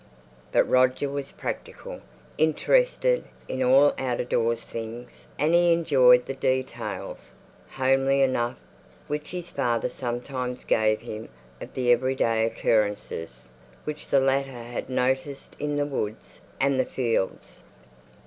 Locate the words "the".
6.25-6.33, 11.75-11.91, 14.07-14.19, 15.75-15.85, 16.79-16.85